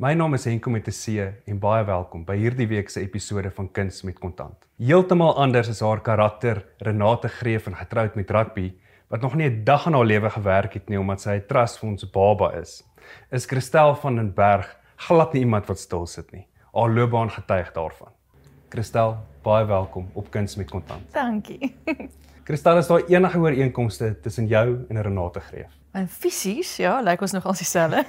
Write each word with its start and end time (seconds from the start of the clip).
My 0.00 0.14
naam 0.16 0.32
is 0.32 0.46
Henko 0.48 0.70
met 0.70 0.86
'n 0.88 0.96
C 0.96 1.32
en 1.44 1.58
baie 1.58 1.84
welkom 1.84 2.24
by 2.24 2.34
hierdie 2.36 2.66
week 2.68 2.88
se 2.88 3.00
episode 3.00 3.50
van 3.50 3.70
Kuns 3.70 4.02
met 4.02 4.18
Kontant. 4.18 4.56
Heeltemal 4.78 5.36
anders 5.36 5.68
is 5.68 5.80
haar 5.80 6.00
karakter 6.00 6.64
Renate 6.78 7.28
Greef 7.28 7.66
en 7.66 7.76
getroud 7.76 8.14
met 8.14 8.30
rugby 8.30 8.72
wat 9.08 9.20
nog 9.20 9.34
nie 9.34 9.50
'n 9.50 9.64
dag 9.64 9.86
in 9.86 9.92
haar 9.92 10.04
lewe 10.04 10.30
gewerk 10.30 10.72
het 10.72 10.88
nie 10.88 10.98
omdat 10.98 11.20
sy 11.20 11.34
'n 11.34 11.46
trust 11.46 11.78
vir 11.78 11.88
ons 11.90 12.10
baba 12.10 12.52
is. 12.52 12.82
Is 13.30 13.46
Christel 13.46 13.94
van 13.94 14.16
den 14.16 14.32
Berg 14.34 14.76
glad 14.96 15.32
nie 15.32 15.42
iemand 15.42 15.66
wat 15.66 15.78
stil 15.78 16.06
sit 16.06 16.32
nie. 16.32 16.46
Haar 16.72 16.90
loopbaan 16.90 17.30
getuig 17.30 17.72
daarvan. 17.72 18.12
Christel, 18.70 19.16
baie 19.42 19.66
welkom 19.66 20.08
op 20.14 20.30
Kuns 20.30 20.56
met 20.56 20.70
Kontant. 20.70 21.12
Dankie. 21.12 21.76
Kristal, 22.50 22.78
is 22.78 22.88
daar 22.90 23.04
enige 23.06 23.38
ooreenkomste 23.38 24.20
tussen 24.20 24.46
jou 24.46 24.84
en 24.88 25.02
Renate 25.02 25.40
Greef? 25.40 25.70
En 25.94 26.08
fisies, 26.08 26.72
ja, 26.82 26.96
lyk 27.00 27.20
ons 27.22 27.30
nogal 27.36 27.54
dieselfde. 27.54 28.00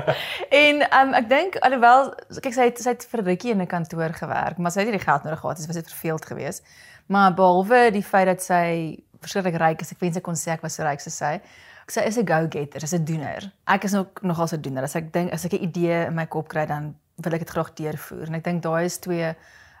en 0.62 0.82
um, 0.84 1.14
ek 1.16 1.28
dink 1.30 1.56
alhoewel 1.64 2.10
kyk 2.44 2.52
sy 2.52 2.66
het 2.68 2.82
sy 2.84 2.92
het 2.92 3.06
vir 3.08 3.22
rukkie 3.30 3.54
in 3.54 3.62
'n 3.64 3.70
kantoor 3.70 4.12
gewerk, 4.12 4.58
maar 4.60 4.74
sy 4.74 4.82
het 4.82 4.90
nie 4.90 4.98
die 4.98 5.06
geld 5.06 5.24
nodig 5.24 5.40
gehad, 5.40 5.60
sy 5.60 5.70
was 5.70 5.80
net 5.80 5.92
verveeld 5.94 6.26
geweest. 6.28 6.68
Maar 7.06 7.32
behalwe 7.38 7.80
die 7.96 8.04
feit 8.04 8.28
dat 8.28 8.44
sy 8.44 8.64
verskriklik 9.24 9.56
ryk 9.56 9.80
is, 9.80 9.92
ek 9.96 10.04
wens 10.04 10.20
ek 10.20 10.26
kon 10.26 10.36
sê 10.36 10.52
ek 10.52 10.66
was 10.66 10.76
so 10.76 10.84
ryk 10.84 11.00
soos 11.00 11.16
sy. 11.16 11.38
Sy 11.88 12.04
is 12.04 12.18
'n 12.18 12.28
go-getter, 12.28 12.82
is 12.84 12.92
'n 12.92 13.04
doener. 13.04 13.52
Ek 13.66 13.84
is 13.84 13.94
ook 13.94 14.20
nogal 14.22 14.48
so 14.48 14.56
'n 14.56 14.62
doener. 14.62 14.84
As 14.84 14.96
ek 14.96 15.12
dink 15.12 15.32
as 15.32 15.46
ek 15.46 15.54
'n 15.54 15.64
idee 15.64 16.06
in 16.08 16.14
my 16.14 16.26
kop 16.26 16.48
kry, 16.48 16.66
dan 16.66 16.94
wil 17.16 17.32
ek 17.32 17.40
dit 17.40 17.50
graag 17.56 17.72
deurvoer. 17.72 18.26
En 18.26 18.34
ek 18.34 18.44
dink 18.44 18.62
daai 18.62 18.84
is 18.84 18.98
twee 18.98 19.34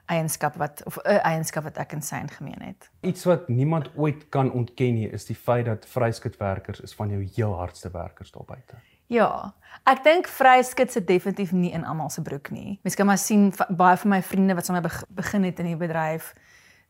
eienskap 0.08 0.56
wat 0.60 0.82
of 0.84 0.98
'n 1.04 1.20
eienskap 1.22 1.64
wat 1.64 1.78
ek 1.78 1.92
in 1.92 2.02
sy 2.02 2.20
gemeen 2.26 2.62
het. 2.62 2.90
Iets 3.00 3.24
wat 3.24 3.48
niemand 3.48 3.90
ooit 3.96 4.28
kan 4.28 4.52
ontken 4.52 4.94
nie, 4.94 5.10
is 5.10 5.24
die 5.24 5.36
feit 5.36 5.64
dat 5.64 5.86
vryskutwerkers 5.86 6.80
is 6.80 6.94
van 6.94 7.10
jou 7.10 7.28
heel 7.34 7.54
hardste 7.54 7.90
werkers 7.90 8.30
daar 8.30 8.44
buite. 8.46 8.74
Ja, 9.06 9.54
ek 9.88 10.02
dink 10.04 10.28
vryskut 10.28 10.92
sit 10.92 11.06
definitief 11.06 11.52
nie 11.52 11.72
in 11.72 11.84
almal 11.84 12.10
se 12.10 12.22
broek 12.22 12.50
nie. 12.50 12.78
Mens 12.82 12.94
kan 12.94 13.06
maar 13.06 13.18
sien 13.18 13.52
baie 13.68 13.96
van 13.96 14.10
my 14.10 14.22
vriende 14.22 14.54
wat 14.54 14.66
sommer 14.66 15.04
begin 15.08 15.44
het 15.44 15.58
in 15.58 15.66
die 15.66 15.76
bedryf 15.76 16.34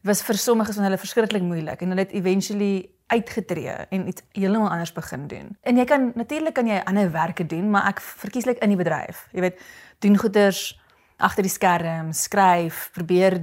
was 0.07 0.23
vir 0.23 0.39
sommiges 0.39 0.79
van 0.79 0.85
hulle 0.87 0.99
verskriklik 0.99 1.43
moeilik 1.43 1.81
en 1.83 1.89
hulle 1.89 2.05
het 2.07 2.15
eventually 2.15 2.89
uitgetree 3.07 3.75
en 3.91 4.09
iets 4.09 4.23
heeltemal 4.37 4.71
anders 4.71 4.93
begin 4.93 5.27
doen. 5.27 5.57
En 5.63 5.77
jy 5.77 5.85
kan 5.85 6.13
natuurlik 6.15 6.55
kan 6.55 6.67
jy 6.67 6.81
ander 6.85 7.11
werke 7.13 7.47
doen, 7.47 7.71
maar 7.71 7.89
ek 7.89 8.01
verkieslik 8.01 8.61
in 8.63 8.75
die 8.75 8.79
bedryf. 8.79 9.27
Jy 9.33 9.47
weet, 9.47 9.63
doen 10.05 10.19
goeders 10.19 10.79
agter 11.19 11.47
die 11.47 11.53
skerm, 11.53 12.13
skryf, 12.13 12.91
probeer 12.95 13.41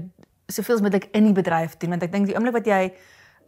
soveel 0.48 0.76
as 0.76 0.82
moontlik 0.82 1.10
in 1.18 1.30
die 1.30 1.36
bedryf 1.36 1.78
doen 1.82 1.96
want 1.96 2.04
ek 2.04 2.12
dink 2.14 2.30
die 2.30 2.36
oomblik 2.38 2.54
wat 2.60 2.70
jy 2.70 2.82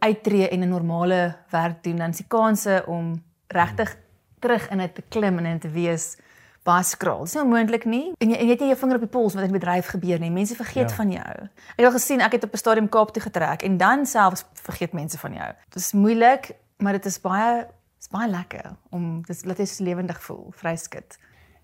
uittreë 0.04 0.50
en 0.52 0.62
'n 0.62 0.68
normale 0.68 1.36
werk 1.50 1.82
doen, 1.82 1.96
dan 1.96 2.10
is 2.10 2.22
die 2.22 2.28
kanse 2.28 2.84
om 2.86 3.22
regtig 3.48 3.96
terug 4.40 4.70
in 4.70 4.78
dit 4.78 4.94
te 4.94 5.02
klim 5.08 5.38
en 5.38 5.46
in 5.46 5.58
te 5.58 5.70
wees 5.70 6.16
baie 6.62 6.84
skraal. 6.84 7.24
Dit 7.24 7.28
is 7.28 7.34
nie 7.34 7.42
onmoontlik 7.42 7.84
nie. 7.84 8.12
En 8.18 8.30
jy, 8.30 8.36
en 8.36 8.46
jy 8.46 8.50
het 8.52 8.60
nie 8.60 8.68
jou 8.68 8.78
vinger 8.82 8.94
op 8.94 9.06
die 9.06 9.14
pols 9.14 9.34
wat 9.34 9.46
in 9.46 9.52
die 9.52 9.58
bedryf 9.58 9.86
gebeur 9.94 10.20
nie. 10.20 10.30
Mense 10.30 10.56
vergeet 10.58 10.90
ja. 10.90 10.96
van 10.96 11.10
jou. 11.10 11.34
Ek 11.74 11.80
het 11.80 11.86
al 11.88 11.96
gesien 11.96 12.20
ek 12.20 12.32
het 12.32 12.44
op 12.44 12.52
'n 12.52 12.56
stadium 12.56 12.88
Kaap 12.88 13.12
toe 13.12 13.22
getrek 13.22 13.62
en 13.62 13.76
dan 13.76 14.06
selfs 14.06 14.44
vergeet 14.52 14.92
mense 14.92 15.18
van 15.18 15.32
jou. 15.32 15.52
Dit 15.68 15.82
is 15.82 15.92
moeilik, 15.92 16.50
maar 16.78 16.92
dit 16.92 17.06
is 17.06 17.20
baie 17.20 17.66
is 17.98 18.08
baie 18.08 18.30
lekker 18.30 18.76
om 18.90 19.22
dit 19.22 19.44
laat 19.44 19.58
jy 19.58 19.84
lewendig 19.84 20.22
voel, 20.22 20.52
vryskut. 20.54 21.18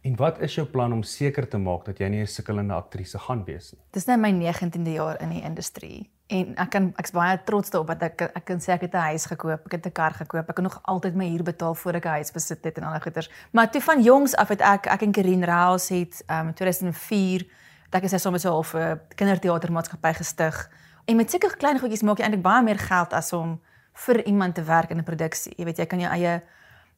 En 0.04 0.16
wat 0.20 0.40
is 0.44 0.54
jou 0.54 0.66
plan 0.68 0.92
om 0.92 1.02
seker 1.02 1.46
te 1.48 1.56
maak 1.56 1.86
dat 1.88 1.98
jy 1.98 2.08
nie 2.12 2.20
'n 2.20 2.26
sukkelende 2.26 2.74
aktrise 2.74 3.18
gaan 3.18 3.44
wees 3.44 3.72
nie? 3.72 3.80
Dis 3.90 4.04
nou 4.04 4.18
my 4.18 4.30
19de 4.30 4.92
jaar 4.92 5.20
in 5.20 5.30
die 5.30 5.42
industrie 5.42 6.10
en 6.26 6.56
ek 6.56 6.70
kan 6.70 6.92
ek's 6.96 7.12
baie 7.12 7.38
trots 7.44 7.70
daarop 7.70 7.88
dat 7.88 8.02
ek 8.02 8.20
ek 8.36 8.44
kan 8.44 8.60
sê 8.60 8.72
ek 8.72 8.80
het 8.80 8.94
'n 8.94 9.08
huis 9.12 9.26
gekoop, 9.26 9.64
ek 9.66 9.72
het 9.72 9.86
'n 9.86 9.92
kar 9.92 10.12
gekoop, 10.12 10.48
ek 10.48 10.54
kan 10.54 10.64
nog 10.64 10.78
altyd 10.82 11.14
my 11.14 11.28
huur 11.28 11.42
betaal 11.42 11.74
voor 11.74 11.94
ek 11.94 12.04
'n 12.04 12.08
huis 12.08 12.32
besit 12.32 12.64
het 12.64 12.76
en 12.76 12.82
daai 12.82 13.00
goeders. 13.00 13.30
Maar 13.52 13.70
toe 13.70 13.80
van 13.80 14.02
jongs 14.02 14.36
af 14.36 14.48
het 14.48 14.60
ek 14.60 14.86
ek 14.86 15.02
en 15.02 15.12
Karin 15.12 15.44
Raus 15.44 15.88
het 15.88 16.22
um 16.28 16.54
2004 16.54 17.46
dat 17.90 18.02
ek 18.02 18.10
sê 18.10 18.18
soms 18.18 18.42
so 18.42 18.62
'n 18.62 19.00
kinderteatermaatskappy 19.14 20.12
gestig. 20.12 20.70
En 21.06 21.16
met 21.16 21.30
sulke 21.30 21.56
klein 21.56 21.78
goedjies 21.78 22.02
maak 22.02 22.18
jy 22.18 22.24
eintlik 22.24 22.42
baie 22.42 22.62
meer 22.62 22.78
geld 22.78 23.12
as 23.12 23.32
om 23.32 23.60
vir 23.92 24.24
iemand 24.26 24.54
te 24.54 24.62
werk 24.62 24.90
in 24.90 24.98
'n 24.98 25.04
produksie. 25.04 25.54
Jy 25.56 25.64
weet 25.64 25.78
jy 25.78 25.86
kan 25.86 26.00
jou 26.00 26.10
eie 26.10 26.42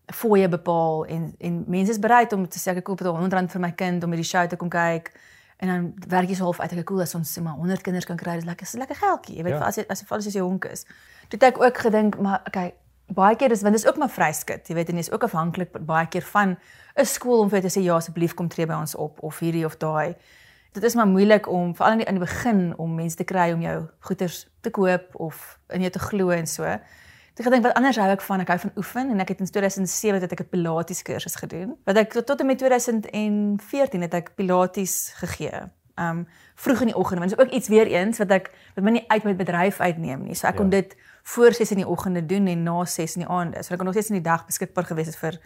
fooie 0.06 0.48
bepaal. 0.48 1.06
En 1.06 1.34
en 1.38 1.64
mense 1.66 1.90
is 1.90 1.98
bereid 1.98 2.32
om 2.32 2.48
te 2.48 2.58
sê 2.58 2.74
ek 2.74 2.84
koop 2.84 2.98
dit 2.98 3.08
R100 3.08 3.50
vir 3.50 3.60
my 3.60 3.72
kind 3.72 4.04
om 4.04 4.10
by 4.10 4.16
die 4.16 4.24
show 4.24 4.46
te 4.46 4.56
kom 4.56 4.70
kyk 4.70 5.12
en 5.56 5.68
dan 5.68 5.92
werk 6.08 6.28
jy 6.28 6.36
so 6.36 6.44
half 6.50 6.60
uit 6.60 6.72
ek 6.72 6.84
cool 6.88 7.00
as 7.00 7.14
ons 7.16 7.30
sê 7.38 7.42
maar 7.42 7.56
100 7.56 7.84
kinders 7.84 8.04
kan 8.08 8.18
kry 8.20 8.34
dis 8.36 8.44
lekker 8.44 8.68
is 8.68 8.74
lekker 8.76 8.98
geldjie 9.00 9.38
jy 9.38 9.44
weet 9.46 9.56
ja. 9.56 9.62
as 9.64 9.78
jy 9.80 9.84
as 9.88 10.02
jy 10.02 10.16
as 10.16 10.34
jy 10.34 10.42
honk 10.44 10.66
is. 10.68 10.84
Toe 11.30 11.38
het 11.38 11.46
ek 11.54 11.60
ook 11.62 11.78
gedink 11.86 12.18
maar 12.20 12.42
okay 12.46 12.74
baie 13.16 13.36
keer 13.38 13.54
dis 13.54 13.62
want 13.62 13.76
dis 13.78 13.86
ook 13.86 13.96
maar 14.02 14.12
vryskut 14.12 14.68
jy 14.68 14.76
weet 14.76 14.90
en 14.92 15.00
jy's 15.00 15.12
ook 15.12 15.24
afhanklik 15.24 15.72
baie 15.88 16.08
keer 16.12 16.26
van 16.32 16.56
'n 16.96 17.04
skool 17.04 17.40
om 17.40 17.48
vir 17.48 17.60
jou 17.60 17.68
te 17.68 17.78
sê 17.78 17.82
ja 17.84 17.96
asseblief 17.96 18.34
kom 18.34 18.48
tree 18.48 18.66
by 18.66 18.74
ons 18.74 18.94
op 18.94 19.22
of 19.22 19.38
hierdie 19.38 19.64
of 19.64 19.76
daai. 19.76 20.16
Dit 20.72 20.84
is 20.84 20.94
maar 20.94 21.06
moeilik 21.06 21.48
om 21.48 21.74
veral 21.74 21.92
in 21.92 21.98
die, 21.98 22.06
in 22.06 22.14
die 22.14 22.26
begin 22.26 22.74
om 22.76 22.94
mense 22.94 23.16
te 23.16 23.24
kry 23.24 23.52
om 23.52 23.62
jou 23.62 23.88
goederes 24.00 24.46
te 24.60 24.70
koop 24.70 25.14
of 25.14 25.58
in 25.72 25.80
jou 25.80 25.90
te 25.90 25.98
glo 25.98 26.30
en 26.30 26.46
so 26.46 26.64
Ek 27.36 27.44
gedink 27.44 27.66
wat 27.66 27.74
anders 27.76 27.98
hou 28.00 28.08
ek 28.08 28.22
van, 28.24 28.40
ek 28.40 28.48
hou 28.48 28.58
van 28.62 28.70
oefen 28.80 29.10
en 29.12 29.20
ek 29.20 29.34
het 29.34 29.42
in 29.44 29.48
2007 29.50 30.22
het 30.24 30.32
ek 30.32 30.40
'n 30.40 30.48
pilates 30.48 31.02
kursus 31.02 31.36
gedoen. 31.36 31.76
Wat 31.84 31.96
ek 31.96 32.12
tot 32.24 32.40
en 32.40 32.46
met 32.46 32.58
2014 32.58 34.00
het 34.00 34.14
ek 34.14 34.34
pilates 34.34 35.12
gegee. 35.20 35.68
Um 35.96 36.26
vroeg 36.54 36.80
in 36.80 36.86
die 36.86 36.96
oggend, 36.96 37.18
want 37.18 37.30
dit 37.30 37.38
is 37.38 37.44
ook 37.44 37.52
iets 37.52 37.68
weer 37.68 37.86
eens 37.86 38.18
wat 38.18 38.30
ek 38.30 38.50
wat 38.74 38.84
my 38.84 38.90
nie 38.90 39.04
uit 39.08 39.24
my 39.24 39.34
bedryf 39.36 39.80
uitneem 39.80 40.22
nie. 40.24 40.34
So 40.34 40.46
ek 40.46 40.54
ja. 40.54 40.60
kon 40.60 40.70
dit 40.70 40.96
voor 41.22 41.52
6 41.52 41.70
in 41.70 41.76
die 41.76 41.88
oggende 41.88 42.26
doen 42.26 42.46
en 42.46 42.62
na 42.62 42.84
6 42.84 43.16
in 43.16 43.20
die 43.20 43.30
aande. 43.30 43.62
So 43.62 43.72
ek 43.72 43.76
kon 43.76 43.86
nog 43.86 43.94
steeds 43.94 44.10
in 44.10 44.22
die 44.22 44.30
dag 44.30 44.46
beskikbaar 44.46 44.84
gewees 44.84 45.06
het 45.06 45.16
vir 45.16 45.38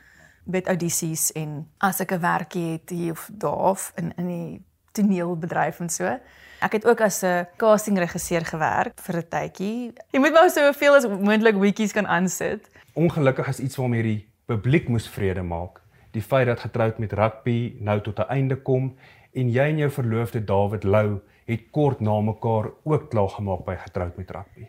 bed 0.45 0.69
audisies 0.69 1.33
en 1.33 1.69
as 1.79 2.01
ek 2.01 2.13
'n 2.13 2.21
werkie 2.21 2.73
het 2.73 2.91
hier 2.91 3.13
of 3.13 3.31
daar 3.33 3.93
in 3.97 4.13
in 4.17 4.27
die 4.27 4.65
toneelbedryf 4.93 5.81
en 5.81 5.91
so. 5.91 6.19
Ek 6.61 6.73
het 6.73 6.87
ook 6.87 7.01
as 7.01 7.23
'n 7.25 7.47
castingregisseur 7.57 8.45
gewerk 8.45 9.01
vir 9.01 9.17
'n 9.17 9.29
tydjie. 9.29 9.93
Jy 10.13 10.21
moet 10.21 10.33
maar 10.33 10.51
soveel 10.51 10.95
as 10.95 11.07
moontlik 11.07 11.57
weetjies 11.57 11.93
kan 11.93 12.07
aansit. 12.07 12.69
Ongelukkig 12.93 13.49
is 13.49 13.61
iets 13.61 13.77
waarmee 13.77 14.03
die 14.03 14.29
publiek 14.47 14.89
moes 14.89 15.09
vrede 15.09 15.43
maak. 15.43 15.81
Die 16.11 16.23
feit 16.23 16.47
dat 16.47 16.61
getroud 16.61 16.99
met 16.99 17.13
rugby 17.13 17.77
nou 17.79 18.01
tot 18.01 18.19
'n 18.19 18.29
einde 18.29 18.57
kom 18.57 18.97
en 19.33 19.51
jy 19.51 19.63
en 19.63 19.79
jou 19.79 19.91
verloofde 19.91 20.45
David 20.45 20.85
Lou 20.85 21.21
het 21.45 21.71
kort 21.71 22.01
na 22.01 22.21
mekaar 22.21 22.71
ook 22.85 23.11
klaar 23.11 23.29
gemaak 23.29 23.65
by 23.65 23.77
getroud 23.77 24.17
met 24.17 24.31
rugby. 24.31 24.67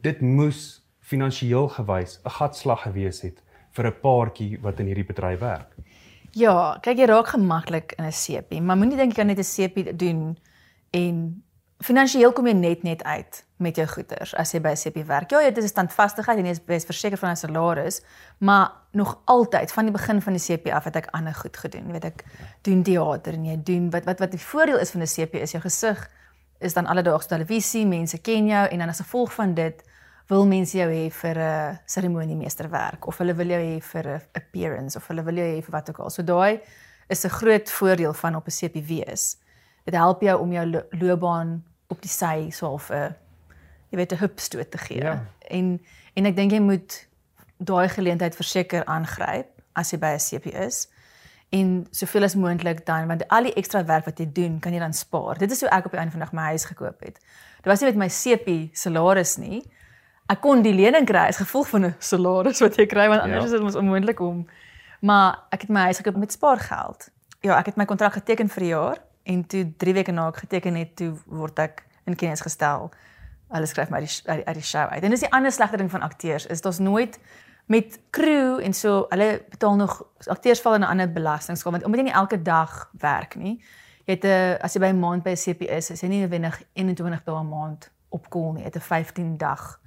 Dit 0.00 0.20
moes 0.20 0.82
finansiëel 1.00 1.68
gewys 1.68 2.20
'n 2.24 2.30
gatslag 2.30 2.82
gewees 2.82 3.22
het 3.22 3.42
vir 3.72 3.86
'n 3.86 4.00
paartjie 4.00 4.58
wat 4.60 4.80
in 4.80 4.86
hierdie 4.86 5.10
bedryf 5.12 5.38
werk. 5.38 5.72
Ja, 6.34 6.80
kyk 6.82 6.98
jy 6.98 7.06
raak 7.06 7.28
gemaklik 7.30 7.94
in 7.94 8.04
'n 8.04 8.12
sepie, 8.12 8.60
maar 8.60 8.76
moenie 8.76 8.96
dink 8.96 9.12
jy 9.12 9.16
kan 9.16 9.26
net 9.26 9.38
'n 9.38 9.44
sepie 9.44 9.96
doen 9.96 10.36
en 10.90 11.44
finansiëel 11.78 12.32
kom 12.32 12.46
jy 12.46 12.52
net 12.52 12.82
net 12.82 13.02
uit 13.04 13.44
met 13.56 13.76
jou 13.76 13.86
goederes 13.86 14.34
as 14.34 14.52
jy 14.52 14.60
by 14.60 14.70
'n 14.70 14.76
CP 14.76 15.06
werk. 15.06 15.30
Ja, 15.30 15.40
jy 15.40 15.46
het 15.46 15.58
'n 15.58 15.68
standvastigheid 15.68 16.38
en 16.38 16.46
jy 16.46 16.58
is 16.66 16.84
verseker 16.84 17.18
van 17.18 17.30
'n 17.30 17.36
salaris, 17.36 18.02
maar 18.38 18.72
nog 18.92 19.18
altyd 19.24 19.72
van 19.72 19.84
die 19.84 19.92
begin 19.92 20.22
van 20.22 20.32
die 20.32 20.42
CP 20.42 20.72
af 20.72 20.84
het 20.84 20.96
ek 20.96 21.06
ander 21.12 21.34
goed 21.34 21.56
gedoen. 21.56 21.86
Jy 21.86 21.92
weet 21.92 22.04
ek 22.04 22.24
doen 22.62 22.82
teater 22.82 23.34
en 23.34 23.44
jy 23.44 23.62
doen 23.62 23.90
wat 23.90 24.04
wat 24.04 24.18
wat 24.18 24.30
die 24.30 24.40
voordeel 24.40 24.78
is 24.78 24.90
van 24.90 25.02
'n 25.02 25.06
CP 25.06 25.34
is 25.34 25.52
jou 25.52 25.62
gesig 25.62 26.10
is 26.58 26.74
dan 26.74 26.86
alledaagse 26.86 27.28
televisie, 27.28 27.86
mense 27.86 28.18
ken 28.18 28.46
jou 28.46 28.68
en 28.68 28.78
dan 28.78 28.88
as 28.88 29.00
gevolg 29.00 29.32
van 29.32 29.54
dit 29.54 29.82
wil 30.28 30.46
mense 30.46 30.78
jou 30.78 30.88
hê 30.88 31.10
vir 31.10 31.38
'n 31.38 31.78
seremoniemeesterwerk 31.86 33.06
of 33.06 33.18
hulle 33.18 33.34
wil 33.34 33.46
jou 33.46 33.60
hê 33.60 33.82
vir 33.82 34.06
'n 34.08 34.20
appearance 34.34 34.96
of 34.96 35.06
hulle 35.08 35.22
wil 35.22 35.34
jou 35.34 35.46
hê 35.46 35.62
vir 35.62 35.72
wat 35.72 35.88
ook 35.90 35.98
al. 35.98 36.10
So 36.10 36.22
daai 36.22 36.60
is 37.08 37.24
'n 37.24 37.30
groot 37.30 37.70
voordeel 37.70 38.14
van 38.14 38.36
op 38.36 38.46
'n 38.46 38.50
CP 38.50 38.86
wees 38.86 39.36
dit 39.84 39.94
help 39.94 40.22
jou 40.24 40.40
om 40.40 40.52
jou 40.52 40.64
loopbaan 40.90 41.58
op 41.92 42.00
die 42.02 42.10
sy 42.10 42.50
so 42.50 42.66
half 42.66 42.90
'n 42.90 43.14
jy 43.90 43.96
weet 43.96 44.12
'n 44.12 44.18
hupstoot 44.18 44.70
te 44.70 44.78
gee. 44.78 45.02
Ja. 45.02 45.24
En 45.48 45.80
en 46.14 46.26
ek 46.26 46.36
dink 46.36 46.50
jy 46.52 46.60
moet 46.60 47.06
daai 47.58 47.88
geleentheid 47.88 48.36
verseker 48.36 48.84
aangryp 48.84 49.62
as 49.74 49.90
jy 49.90 49.98
by 49.98 50.14
'n 50.14 50.18
CP 50.18 50.46
is 50.46 50.88
en 51.50 51.86
soveel 51.90 52.24
as 52.24 52.34
moontlik 52.34 52.86
dan 52.86 53.06
want 53.06 53.28
al 53.28 53.42
die 53.42 53.54
ekstra 53.54 53.84
werk 53.84 54.04
wat 54.04 54.18
jy 54.18 54.32
doen 54.32 54.60
kan 54.60 54.72
jy 54.72 54.78
dan 54.78 54.92
spaar. 54.92 55.38
Dit 55.38 55.50
is 55.50 55.60
hoe 55.60 55.70
ek 55.70 55.84
op 55.84 55.90
die 55.90 56.00
einde 56.00 56.10
van 56.10 56.20
dag 56.20 56.32
my 56.32 56.42
huis 56.42 56.64
gekoop 56.64 57.00
het. 57.00 57.18
Dit 57.56 57.66
was 57.66 57.80
nie 57.80 57.92
met 57.92 57.96
my 57.96 58.08
CP 58.08 58.76
salaris 58.76 59.36
nie. 59.36 59.62
Ek 60.26 60.40
kon 60.40 60.62
die 60.62 60.72
lening 60.72 61.06
kry 61.06 61.26
as 61.28 61.36
gevolg 61.36 61.68
van 61.68 61.84
'n 61.84 61.94
salaris 61.98 62.60
wat 62.60 62.76
jy 62.76 62.86
kry 62.86 63.08
want 63.08 63.22
anders 63.22 63.40
ja. 63.40 63.44
is 63.44 63.50
dit 63.50 63.62
mos 63.62 63.74
onmoontlik 63.74 64.20
om 64.20 64.46
maar 65.04 65.44
ek 65.50 65.60
het 65.60 65.70
my 65.70 65.80
huis 65.80 66.00
gekoop 66.00 66.16
met 66.16 66.32
spaargeld. 66.32 67.10
Ja, 67.40 67.58
ek 67.58 67.66
het 67.66 67.76
my 67.76 67.84
kontrak 67.84 68.12
geteken 68.12 68.48
vir 68.48 68.62
'n 68.62 68.66
jaar 68.66 68.98
en 69.22 69.46
toe 69.46 69.72
3 69.76 69.94
weke 69.94 70.12
na 70.12 70.28
ek 70.28 70.36
geteken 70.36 70.74
het, 70.74 70.96
toe 70.96 71.12
word 71.26 71.58
ek 71.58 71.84
in 72.06 72.16
kennis 72.16 72.40
gestel. 72.40 72.90
Hulle 73.48 73.66
skryf 73.66 73.90
my 73.90 74.00
uit 74.00 74.22
die 74.24 74.46
uit 74.46 74.54
die 74.54 74.62
show 74.62 74.88
uit. 74.88 75.02
En 75.02 75.10
dis 75.10 75.20
die 75.20 75.32
ander 75.32 75.52
slegte 75.52 75.76
ding 75.76 75.90
van 75.90 76.00
akteurs 76.00 76.46
is 76.46 76.60
daar's 76.60 76.78
nooit 76.78 77.18
met 77.66 78.00
crew 78.10 78.60
en 78.60 78.72
so 78.72 79.06
hulle 79.08 79.44
betaal 79.50 79.76
nog 79.76 80.02
akteurs 80.26 80.60
val 80.60 80.74
in 80.74 80.80
'n 80.80 80.88
ander 80.88 81.12
belastingskuld 81.12 81.72
want 81.72 81.84
omdat 81.84 82.00
jy 82.00 82.06
nie 82.06 82.14
elke 82.14 82.42
dag 82.42 82.90
werk 82.92 83.34
nie. 83.36 83.64
Jy 84.04 84.14
het 84.14 84.24
'n 84.24 84.58
as 84.60 84.74
jy 84.74 84.80
by 84.80 84.86
'n 84.86 84.98
maand 84.98 85.22
by 85.22 85.30
'n 85.30 85.36
CP 85.36 85.62
is, 85.62 85.90
is 85.90 86.00
jy 86.00 86.08
nie 86.08 86.20
noodwendig 86.20 86.62
21 86.72 87.24
dae 87.24 87.40
'n 87.40 87.48
maand 87.48 87.90
op 88.08 88.30
kol 88.30 88.52
nie. 88.52 88.62
Jy 88.62 88.66
het 88.66 88.76
'n 88.76 88.80
15 88.80 89.36
dag 89.36 89.80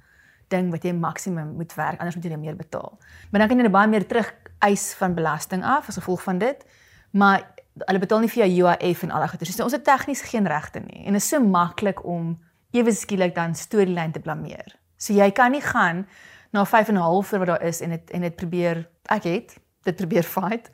ding 0.48 0.70
wat 0.70 0.84
jy 0.84 0.92
maksimum 0.92 1.54
moet 1.56 1.74
werk 1.74 1.98
anders 1.98 2.16
moet 2.16 2.24
jy 2.24 2.36
meer 2.36 2.56
betaal. 2.56 2.98
Maar 3.30 3.40
dan 3.40 3.48
kan 3.48 3.56
jy 3.58 3.62
net 3.62 3.72
baie 3.72 3.88
meer 3.88 4.06
terug 4.06 4.32
eis 4.64 4.94
van 4.98 5.14
belasting 5.14 5.64
af 5.64 5.88
as 5.88 6.00
gevolg 6.00 6.22
van 6.22 6.38
dit. 6.38 6.64
Maar 7.10 7.44
hulle 7.86 8.02
betaal 8.02 8.24
nie 8.24 8.30
vir 8.32 8.46
jou 8.46 8.66
UIF 8.66 9.02
en 9.02 9.10
al 9.10 9.24
daai 9.24 9.32
goeie. 9.32 9.52
So 9.52 9.66
ons 9.66 9.76
het 9.76 9.84
tegnies 9.84 10.22
geen 10.30 10.46
regte 10.50 10.80
nie. 10.80 11.04
En 11.06 11.16
dit 11.16 11.22
is 11.22 11.28
so 11.28 11.40
maklik 11.40 12.04
om 12.04 12.34
ewe 12.76 12.92
skielik 12.92 13.34
dan 13.34 13.54
storielyn 13.54 14.12
te 14.12 14.20
blameer. 14.20 14.74
So 14.98 15.14
jy 15.14 15.30
kan 15.32 15.54
nie 15.54 15.62
gaan 15.64 16.06
na 16.52 16.64
5 16.64 16.88
en 16.88 16.94
'n 16.94 17.00
half 17.00 17.28
vir 17.28 17.38
wat 17.38 17.48
daar 17.48 17.62
is 17.62 17.80
en 17.80 17.90
dit 17.90 18.10
en 18.10 18.20
dit 18.20 18.36
probeer 18.36 18.88
ek 19.10 19.24
het 19.24 19.56
dit 19.82 19.96
probeer 19.96 20.22
fight. 20.22 20.70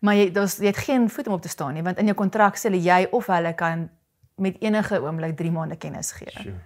Maar 0.00 0.14
jy 0.14 0.30
daar's 0.32 0.56
jy 0.56 0.66
het 0.66 0.76
geen 0.76 1.10
voet 1.10 1.26
om 1.26 1.34
op 1.34 1.42
te 1.42 1.48
staan 1.48 1.74
nie 1.74 1.82
want 1.82 1.98
in 1.98 2.04
jou 2.04 2.14
kontrak 2.16 2.56
sê 2.56 2.68
hulle 2.68 2.82
jy 2.82 3.08
of 3.10 3.26
hulle 3.26 3.54
kan 3.54 3.90
met 4.36 4.56
enige 4.60 5.00
oomblik 5.02 5.36
3 5.36 5.50
maande 5.50 5.76
kennis 5.76 6.12
gee. 6.12 6.30
Sure. 6.30 6.60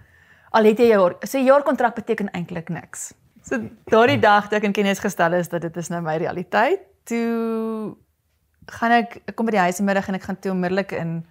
Al 0.51 0.67
het 0.67 0.79
jy 0.79 0.91
jou 0.91 1.13
so 1.23 1.37
'n 1.37 1.45
jaar 1.45 1.63
kontrak 1.63 1.95
beteken 1.95 2.31
eintlik 2.31 2.69
niks. 2.69 3.13
So 3.41 3.57
daardie 3.85 4.19
dag 4.19 4.49
toe 4.49 4.57
ek 4.57 4.63
in 4.63 4.73
kennis 4.73 4.99
gestel 4.99 5.33
is 5.33 5.49
dat 5.49 5.61
dit 5.61 5.77
is 5.77 5.89
nou 5.89 6.01
my 6.01 6.17
realiteit, 6.17 6.81
toe 7.03 7.95
gaan 8.67 8.91
ek 8.91 9.21
ek 9.27 9.35
kom 9.35 9.45
by 9.45 9.51
die 9.51 9.65
huis 9.65 9.79
in 9.79 9.85
middag 9.85 10.07
en 10.07 10.15
ek 10.15 10.23
gaan 10.23 10.39
toe 10.39 10.51
onmiddellik 10.51 10.91
in 10.91 11.25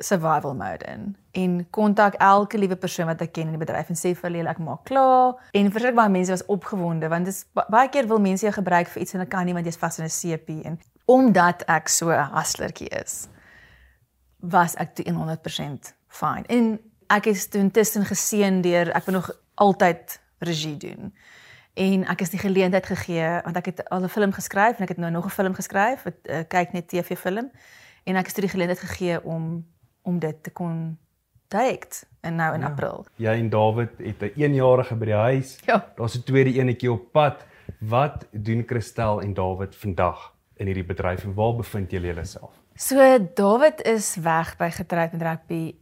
survival 0.00 0.54
mode 0.54 0.84
in 0.86 1.16
en 1.32 1.66
kontak 1.70 2.14
elke 2.14 2.58
liewe 2.58 2.76
persoon 2.76 3.06
wat 3.06 3.20
ek 3.20 3.32
ken 3.32 3.50
in 3.50 3.56
die 3.56 3.64
bedryf 3.64 3.90
en 3.92 3.96
sê 3.96 4.14
vir 4.16 4.30
hulle 4.30 4.50
ek 4.50 4.58
maak 4.58 4.84
klaar 4.84 5.36
en 5.52 5.70
verskriklik 5.70 5.96
baie 5.96 6.08
mense 6.08 6.30
was 6.30 6.46
opgewonde 6.46 7.08
want 7.08 7.24
dit 7.24 7.34
is 7.34 7.44
baie 7.54 7.88
keer 7.88 8.08
wil 8.08 8.18
mense 8.18 8.46
jou 8.46 8.52
gebruik 8.52 8.88
vir 8.88 9.02
iets 9.02 9.14
en 9.14 9.20
hulle 9.20 9.30
kan 9.30 9.46
nie 9.46 9.56
want 9.56 9.66
jy's 9.66 9.80
vas 9.80 9.98
in 9.98 10.04
'n 10.04 10.08
CP 10.08 10.62
en 10.64 10.78
omdat 11.06 11.64
ek 11.68 11.88
so 11.88 12.10
'n 12.10 12.30
hustlertjie 12.32 12.88
is 13.02 13.28
was 14.40 14.74
ek 14.76 14.94
toe 14.94 15.04
100% 15.04 15.94
fine. 16.08 16.44
En 16.48 16.80
ek 17.10 17.26
is 17.26 17.48
toe 17.48 17.60
intussen 17.60 18.06
geseën 18.06 18.60
deur 18.62 18.92
ek 18.94 19.04
wil 19.08 19.18
nog 19.18 19.30
altyd 19.54 20.20
regie 20.38 20.76
doen. 20.76 21.12
En 21.74 22.06
ek 22.12 22.24
is 22.24 22.32
die 22.34 22.40
geleentheid 22.40 22.86
gegee 22.86 23.28
want 23.44 23.56
ek 23.56 23.66
het 23.72 23.84
al 23.88 24.04
'n 24.04 24.08
film 24.08 24.32
geskryf 24.32 24.78
en 24.78 24.82
ek 24.82 24.94
het 24.94 24.98
nou 24.98 25.10
nog 25.10 25.26
'n 25.26 25.36
film 25.38 25.54
geskryf, 25.54 26.04
'n 26.04 26.14
uh, 26.24 26.42
kyk 26.48 26.72
net 26.72 26.88
TV 26.88 27.18
film. 27.18 27.50
En 28.04 28.16
ek 28.16 28.26
is 28.26 28.32
toe 28.32 28.42
die 28.42 28.50
geleentheid 28.50 28.80
gegee 28.88 29.24
om 29.24 29.66
om 30.02 30.18
dit 30.18 30.42
te 30.42 30.50
kon 30.50 30.98
direk 31.48 32.02
en 32.20 32.34
nou 32.34 32.54
in 32.54 32.60
ja. 32.60 32.66
April. 32.66 33.06
Jy 33.16 33.34
en 33.38 33.48
David 33.48 33.90
het 33.98 34.22
'n 34.22 34.32
1-jarige 34.36 34.96
by 34.96 35.04
die 35.04 35.14
huis. 35.14 35.58
Ja. 35.66 35.92
Daar's 35.96 36.16
'n 36.16 36.22
tweede 36.22 36.52
enetjie 36.52 36.92
op 36.92 37.12
pad. 37.12 37.46
Wat 37.78 38.26
doen 38.30 38.62
Christel 38.66 39.20
en 39.20 39.34
David 39.34 39.76
vandag 39.76 40.34
in 40.56 40.66
hierdie 40.66 40.84
bedryf 40.84 41.24
en 41.24 41.34
waar 41.34 41.56
bevind 41.56 41.90
julle 41.90 42.06
julleself? 42.06 42.52
So 42.74 42.96
David 43.34 43.82
is 43.82 44.16
weg 44.16 44.56
by 44.56 44.70
getroud 44.70 45.12
met 45.12 45.22
rugby 45.22 45.74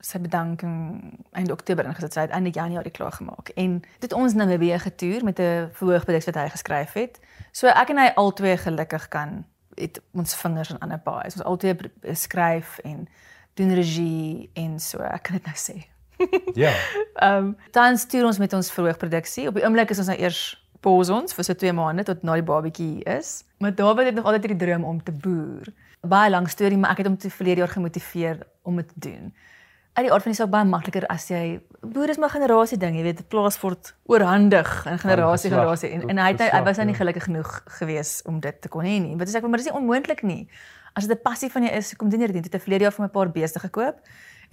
sy 0.00 0.18
bedanking 0.22 0.74
einde 1.36 1.52
Oktober 1.52 1.86
ingesit. 1.86 2.14
Hy 2.14 2.26
het 2.28 2.34
einde 2.36 2.52
Januarie 2.54 2.92
klaar 2.94 3.12
gemaak 3.12 3.50
en 3.56 3.80
dit 4.02 4.12
ons 4.12 4.34
nou 4.34 4.58
weer 4.58 4.80
getoer 4.80 5.24
met 5.24 5.38
'n 5.40 5.68
verhoogproduk 5.72 6.24
wat 6.24 6.34
hy 6.34 6.48
geskryf 6.48 6.92
het. 6.92 7.20
So 7.52 7.66
ek 7.66 7.90
en 7.90 7.98
hy 7.98 8.12
albei 8.14 8.56
gelukkig 8.56 9.08
kan 9.08 9.44
het 9.74 10.00
ons 10.12 10.34
vingers 10.34 10.70
in 10.70 10.78
ander 10.78 10.98
paai. 10.98 11.24
Ons 11.24 11.42
albei 11.42 11.76
skryf 12.14 12.78
en 12.78 13.08
doen 13.54 13.74
regie 13.74 14.50
en 14.54 14.80
so. 14.80 14.98
Ek 14.98 15.22
kan 15.22 15.34
dit 15.36 15.44
nou 15.44 15.56
sê. 15.56 15.86
Ja. 16.54 16.72
Ehm 17.14 17.44
um, 17.44 17.56
dan 17.70 17.98
stuur 17.98 18.24
ons 18.24 18.38
met 18.38 18.52
ons 18.52 18.72
verhoogproduksie. 18.72 19.48
Op 19.48 19.54
die 19.54 19.64
oomblik 19.64 19.90
is 19.90 19.98
ons 19.98 20.06
nou 20.06 20.18
eers 20.18 20.66
pause 20.80 21.12
ons 21.12 21.34
vir 21.34 21.44
so 21.44 21.54
2 21.54 21.72
maande 21.72 22.02
tot 22.02 22.22
na 22.22 22.34
die 22.34 22.42
babatjie 22.42 23.04
is. 23.04 23.44
Maar 23.58 23.74
David 23.74 24.06
het 24.06 24.14
nog 24.14 24.24
altyd 24.24 24.46
hierdie 24.46 24.66
droom 24.66 24.84
om 24.84 25.02
te 25.02 25.12
boer 25.12 25.74
baie 26.06 26.30
lank 26.30 26.48
storie, 26.48 26.78
maar 26.78 26.94
ek 26.94 27.02
het 27.02 27.10
hom 27.10 27.18
te 27.18 27.30
verlede 27.30 27.64
jaar 27.64 27.72
gemotiveer 27.74 28.42
om 28.62 28.76
dit 28.76 28.88
te 28.88 29.00
doen. 29.08 29.32
Uit 29.98 30.06
die 30.06 30.12
aard 30.14 30.22
van 30.22 30.30
die 30.30 30.38
saak 30.38 30.50
baie 30.52 30.66
makliker 30.68 31.04
as 31.10 31.24
jy 31.26 31.58
boer 31.82 32.12
is 32.12 32.20
maar 32.22 32.30
generasie 32.30 32.76
ding, 32.78 32.94
jy 32.94 33.02
weet, 33.02 33.24
plaas 33.32 33.56
word 33.58 33.88
oorhandig 34.06 34.68
in 34.86 35.00
generasie 35.02 35.50
generasie 35.50 35.90
en 35.96 36.04
en 36.12 36.20
hy 36.22 36.28
het 36.36 36.44
hy 36.52 36.60
was 36.68 36.78
nou 36.78 36.86
nie 36.86 36.94
ja. 36.94 37.00
gelukkig 37.00 37.24
genoeg 37.26 37.56
gewees 37.80 38.12
om 38.30 38.36
dit 38.44 38.60
te 38.62 38.70
kon 38.70 38.86
hê 38.86 39.00
nie. 39.02 39.16
Wat 39.18 39.26
sê 39.26 39.40
ek, 39.40 39.48
maar 39.50 39.58
dis 39.58 39.66
nie 39.66 39.74
onmoontlik 39.74 40.22
nie. 40.22 40.44
As 40.94 41.08
dit 41.10 41.18
'n 41.18 41.22
passie 41.24 41.50
van 41.50 41.66
jou 41.66 41.72
is, 41.74 41.96
kom 41.98 42.12
doen 42.14 42.22
jy 42.22 42.30
dit. 42.30 42.44
Het 42.46 42.54
'n 42.54 42.62
verlede 42.62 42.86
jaar 42.86 42.94
vir 42.94 43.02
my 43.02 43.08
'n 43.08 43.16
paar 43.18 43.32
beeste 43.32 43.58
gekoop 43.58 43.98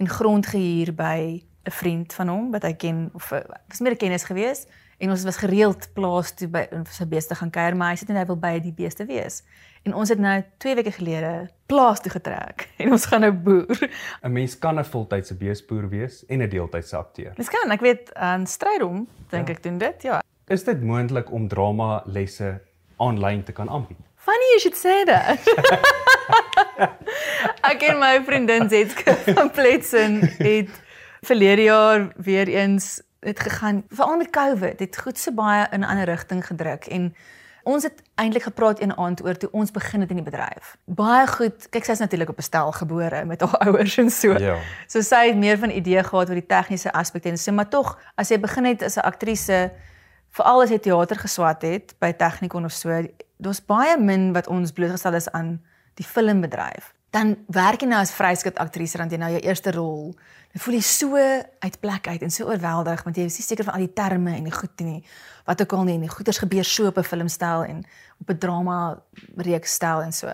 en 0.00 0.08
grond 0.08 0.46
gehuur 0.46 0.90
by 0.94 1.46
'n 1.62 1.70
vriend 1.70 2.12
van 2.12 2.28
hom 2.28 2.50
wat 2.50 2.64
hy 2.64 2.72
ken 2.74 3.10
of 3.14 3.30
was 3.30 3.80
meer 3.80 3.92
'n 3.92 4.02
kennis 4.02 4.24
gewees 4.24 4.66
en 4.98 5.10
ons 5.10 5.24
was 5.24 5.36
gereeld 5.36 5.88
plaas 5.94 6.32
toe 6.34 6.48
by 6.48 6.64
sy 6.90 7.06
beeste 7.08 7.34
gaan 7.34 7.50
kuier, 7.52 7.76
maar 7.76 7.92
hy 7.92 8.00
sê 8.00 8.08
net 8.08 8.22
hy 8.22 8.26
wil 8.30 8.38
by 8.40 8.56
die 8.64 8.72
beeste 8.76 9.04
wees. 9.08 9.42
En 9.86 9.94
ons 9.94 10.10
het 10.10 10.18
nou 10.18 10.34
2 10.58 10.74
weke 10.80 10.92
gelede 10.96 11.32
plaas 11.70 12.00
toe 12.02 12.10
getrek 12.10 12.68
en 12.82 12.92
ons 12.96 13.06
gaan 13.06 13.22
nou 13.26 13.32
boer. 13.32 13.90
'n 14.22 14.32
Mens 14.32 14.58
kan 14.58 14.78
'n 14.78 14.84
voltydse 14.84 15.36
beesboer 15.36 15.88
wees 15.88 16.24
en 16.26 16.42
'n 16.42 16.48
deeltydse 16.48 16.96
akteur. 16.96 17.32
Dis 17.36 17.52
kan, 17.52 17.70
ek 17.70 17.80
weet 17.80 18.14
aan 18.14 18.46
Strydom 18.46 19.06
dink 19.30 19.48
ja. 19.48 19.54
ek 19.54 19.62
doen 19.62 19.78
dit, 19.78 20.02
ja. 20.02 20.22
Is 20.46 20.64
dit 20.64 20.82
moontlik 20.82 21.30
om 21.32 21.48
drama 21.48 22.02
lesse 22.06 22.60
aanlyn 22.96 23.42
te 23.42 23.52
kan 23.52 23.68
aanbied? 23.68 23.98
Funny 24.16 24.46
you 24.52 24.60
should 24.60 24.76
say 24.76 25.04
that. 25.04 25.38
ek 27.72 27.82
en 27.82 27.98
my 27.98 28.24
vriendin 28.24 28.68
Zetske 28.68 29.14
van 29.36 29.50
Pletsen 29.50 30.20
het 30.38 30.70
verlede 31.26 31.62
jaar 31.62 32.08
weer 32.16 32.48
eens 32.48 33.02
het 33.20 33.40
gegaan 33.40 33.84
veral 33.88 34.16
met 34.16 34.30
COVID, 34.30 34.78
het 34.78 34.98
goed 34.98 35.18
so 35.18 35.32
baie 35.32 35.66
in 35.70 35.80
'n 35.80 35.84
ander 35.84 36.04
rigting 36.04 36.46
gedruk 36.46 36.86
en 36.86 37.14
ons 37.66 37.82
het 37.82 38.02
eintlik 38.14 38.42
gepraat 38.42 38.80
een 38.80 38.96
aand 38.96 39.24
oor 39.24 39.36
toe 39.36 39.50
ons 39.50 39.70
begin 39.70 40.00
het 40.00 40.10
in 40.10 40.20
die 40.20 40.24
bedryf. 40.24 40.76
Baie 40.84 41.26
goed. 41.26 41.68
Kyk, 41.68 41.84
sy 41.84 41.96
is 41.96 41.98
natuurlik 41.98 42.28
op 42.28 42.38
'n 42.38 42.42
stel 42.42 42.72
gebore 42.72 43.24
met 43.24 43.40
haar 43.40 43.58
ouers 43.66 43.96
en 43.96 44.10
so. 44.10 44.38
Ja. 44.38 44.56
So 44.86 45.00
sy 45.00 45.26
het 45.26 45.36
meer 45.36 45.58
van 45.58 45.70
idee 45.70 46.02
gehad 46.02 46.28
oor 46.28 46.38
die 46.38 46.46
tegniese 46.46 46.92
aspekte 46.92 47.28
en 47.28 47.38
sê 47.38 47.52
maar 47.52 47.68
tog 47.68 47.98
as 48.14 48.28
jy 48.28 48.40
begin 48.40 48.64
het 48.64 48.82
as 48.82 48.96
'n 48.96 49.00
aktrise 49.00 49.72
veral 50.30 50.62
as 50.62 50.70
jy 50.70 50.78
teater 50.78 51.16
geswat 51.16 51.62
het 51.62 51.94
by 51.98 52.12
Technikon 52.12 52.64
of 52.64 52.72
so, 52.72 53.02
daar's 53.36 53.60
baie 53.64 53.98
min 53.98 54.32
wat 54.32 54.46
ons 54.46 54.72
blootgestel 54.72 55.14
is 55.14 55.30
aan 55.32 55.60
die 55.94 56.06
filmbedryf. 56.06 56.94
Dan 57.10 57.36
werk 57.46 57.80
jy 57.80 57.88
nou 57.88 58.00
as 58.00 58.12
vryskut 58.12 58.58
aktrise 58.58 58.98
dan 58.98 59.10
jy 59.10 59.18
nou 59.20 59.30
jou 59.30 59.40
eerste 59.40 59.72
rol. 59.72 60.14
Dan 60.52 60.60
voel 60.60 60.74
jy 60.74 60.82
so 60.82 61.16
uit 61.16 61.80
plek 61.80 62.08
uit 62.08 62.22
en 62.22 62.30
so 62.30 62.48
oorweldig 62.50 63.02
want 63.04 63.16
jy 63.16 63.24
is 63.30 63.38
nie 63.38 63.46
seker 63.46 63.64
van 63.64 63.74
al 63.74 63.86
die 63.86 63.92
terme 63.92 64.36
en 64.36 64.44
die 64.44 64.52
goed 64.52 64.80
nie 64.80 65.02
wat 65.46 65.60
ook 65.62 65.72
al 65.72 65.84
nie 65.84 65.94
en 65.94 66.06
die 66.06 66.12
goeters 66.12 66.38
gebeur 66.42 66.64
so 66.64 66.86
op 66.86 66.98
'n 66.98 67.02
filmstyl 67.02 67.64
en 67.64 67.84
op 68.20 68.30
'n 68.30 68.38
drama 68.38 69.02
reeks 69.36 69.74
styl 69.74 70.02
en 70.02 70.12
so. 70.12 70.32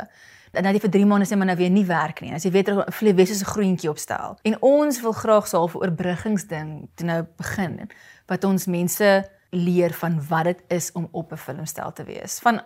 Dan 0.53 0.63
net 0.63 0.81
vir 0.81 0.91
3 0.91 1.07
maande 1.07 1.27
sê 1.27 1.37
maar 1.37 1.47
nou 1.47 1.57
weer 1.57 1.71
nie 1.71 1.87
werk 1.87 2.21
nie. 2.21 2.35
As 2.35 2.45
jy 2.45 2.51
weet 2.51 2.69
vlei 2.89 3.15
wese 3.15 3.35
so 3.35 3.45
'n 3.45 3.53
groentjie 3.53 3.91
opstel. 3.91 4.39
En 4.43 4.57
ons 4.61 5.01
wil 5.01 5.13
graag 5.13 5.49
so 5.49 5.65
'n 5.65 5.71
oorbruggingsding 5.75 6.89
te 6.95 7.05
nou 7.05 7.27
begin 7.37 7.91
wat 8.27 8.45
ons 8.45 8.67
mense 8.67 9.31
leer 9.51 9.93
van 9.93 10.27
wat 10.29 10.45
dit 10.45 10.63
is 10.69 10.93
om 10.93 11.09
op 11.13 11.33
'n 11.33 11.37
filmstyl 11.37 11.93
te 11.93 12.05
wees. 12.05 12.39
Van 12.39 12.61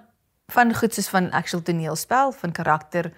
van 0.49 0.75
goed 0.75 0.95
soos 0.95 1.09
van 1.09 1.31
actual 1.31 1.63
toneelspel, 1.63 2.33
van 2.33 2.53
karakter 2.53 3.13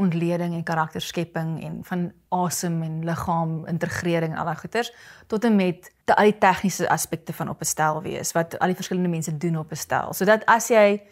ontleding 0.00 0.54
en 0.56 0.64
karakterskepping 0.66 1.52
en 1.66 1.78
van 1.84 2.04
asem 2.28 2.82
en 2.82 2.98
liggaam 3.04 3.54
integrering 3.70 4.36
al 4.38 4.48
daai 4.48 4.60
goeters 4.62 4.92
tot 5.26 5.44
en 5.44 5.56
met 5.56 5.90
te 6.08 6.16
al 6.16 6.30
die 6.30 6.38
tegniese 6.42 6.88
aspekte 6.88 7.32
van 7.36 7.52
op 7.52 7.60
'n 7.60 7.70
stel 7.74 8.02
wees 8.02 8.32
wat 8.32 8.58
al 8.58 8.72
die 8.72 8.80
verskillende 8.80 9.08
mense 9.08 9.36
doen 9.36 9.56
op 9.56 9.70
'n 9.70 9.76
stel. 9.76 10.12
Sodat 10.12 10.44
as 10.46 10.68
jy 10.68 11.02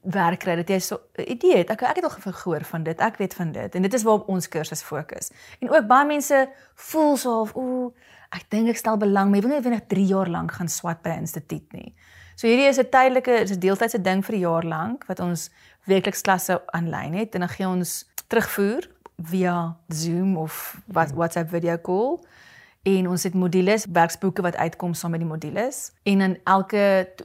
werk 0.00 0.40
kry 0.40 0.56
dat 0.56 0.68
jy 0.68 0.78
so 0.78 1.00
'n 1.18 1.30
idee 1.30 1.56
het. 1.56 1.70
Ek 1.70 1.82
ek 1.82 1.96
het 1.96 2.04
al 2.04 2.32
gehoor 2.32 2.64
van 2.64 2.82
dit. 2.82 3.00
Ek 3.00 3.16
weet 3.16 3.34
van 3.34 3.52
dit 3.52 3.74
en 3.74 3.82
dit 3.82 3.94
is 3.94 4.02
waarop 4.02 4.28
ons 4.28 4.48
kursus 4.48 4.82
fokus. 4.82 5.30
En 5.60 5.70
ook 5.70 5.86
baie 5.86 6.06
mense 6.06 6.48
voel 6.74 7.16
so 7.16 7.40
of 7.40 7.54
ooh, 7.54 7.92
ek 8.30 8.44
dink 8.48 8.68
ek 8.68 8.76
stel 8.76 8.96
belang, 8.96 9.30
maar 9.30 9.40
jy 9.40 9.48
wil 9.48 9.60
nie 9.60 9.70
net 9.70 9.88
3 9.88 10.06
jaar 10.06 10.28
lank 10.28 10.52
gaan 10.52 10.68
swat 10.68 11.02
by 11.02 11.08
'n 11.08 11.20
instituut 11.20 11.72
nie. 11.72 11.94
So 12.38 12.46
hierdie 12.46 12.68
is 12.68 12.78
'n 12.78 12.88
tydelike, 12.90 13.30
is 13.42 13.50
'n 13.50 13.58
deeltydse 13.58 14.00
ding 14.00 14.24
vir 14.24 14.34
'n 14.34 14.40
jaar 14.40 14.64
lank 14.64 15.06
wat 15.06 15.20
ons 15.20 15.50
weekliks 15.88 16.22
klasse 16.26 16.60
aanlyn 16.76 17.16
het 17.18 17.34
en 17.34 17.46
dan 17.46 17.52
gee 17.54 17.68
ons 17.68 18.04
terugvoer 18.28 18.88
via 19.30 19.76
Zoom 19.88 20.36
of 20.36 20.78
wat 20.86 21.14
WhatsApp 21.16 21.50
video 21.50 21.78
call 21.78 22.18
en 22.88 23.08
ons 23.08 23.22
het 23.26 23.34
modules, 23.34 23.86
werksboeke 23.92 24.42
wat 24.42 24.56
uitkom 24.56 24.94
saam 24.94 25.16
met 25.16 25.24
die 25.24 25.28
modules 25.28 25.88
en 26.08 26.24
dan 26.24 26.36
elke 26.44 26.82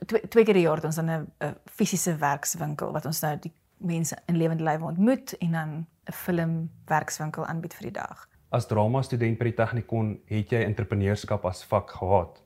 twee, 0.07 0.27
twee 0.27 0.43
keer 0.43 0.53
per 0.57 0.63
jaar 0.63 0.81
het 0.81 0.89
ons 0.89 0.95
dan 0.95 1.09
'n 1.09 1.55
fisiese 1.65 2.15
werkswinkel 2.15 2.91
wat 2.91 3.05
ons 3.05 3.21
nou 3.21 3.37
die 3.39 3.53
mense 3.77 4.17
in 4.27 4.37
lewende 4.37 4.63
lywe 4.63 4.83
ontmoet 4.83 5.37
en 5.37 5.51
dan 5.51 5.69
'n 6.09 6.11
film 6.11 6.69
werkswinkel 6.85 7.45
aanbied 7.45 7.73
vir 7.73 7.91
die 7.91 7.99
dag. 7.99 8.27
As 8.49 8.67
drama 8.67 9.01
student 9.01 9.37
by 9.37 9.43
die 9.43 9.53
Technikon 9.53 10.19
het 10.25 10.51
jy 10.51 10.63
entrepreneurskap 10.63 11.45
as 11.45 11.63
vak 11.63 11.89
gehad. 11.89 12.43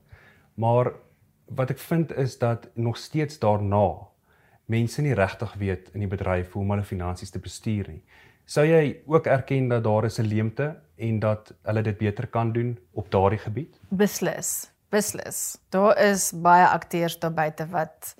Maar 0.55 0.93
wat 1.45 1.69
ek 1.69 1.79
vind 1.79 2.11
is 2.11 2.37
dat 2.37 2.69
nog 2.75 2.97
steeds 2.97 3.39
daarna 3.39 4.07
mense 4.67 5.01
nie 5.01 5.15
regtig 5.15 5.53
weet 5.59 5.89
in 5.95 6.03
die 6.03 6.11
bedryf 6.11 6.51
hoe 6.53 6.63
om 6.63 6.73
hulle 6.75 6.87
finansies 6.87 7.31
te 7.31 7.39
bestuur 7.39 7.87
nie. 7.87 8.01
Sou 8.47 8.63
jy 8.67 9.01
ook 9.07 9.27
erken 9.27 9.67
dat 9.71 9.83
daar 9.83 10.05
is 10.05 10.19
'n 10.19 10.27
leemte 10.27 10.75
en 10.95 11.19
dat 11.19 11.53
hulle 11.63 11.81
dit 11.81 11.97
beter 11.97 12.27
kan 12.27 12.51
doen 12.51 12.77
op 12.93 13.11
daardie 13.11 13.39
gebied? 13.39 13.79
Beslis. 13.89 14.71
Beslis. 14.89 15.57
Daar 15.69 15.97
is 15.99 16.31
baie 16.35 16.67
akteurs 16.67 17.19
daar 17.19 17.33
buite 17.33 17.67
wat 17.67 18.15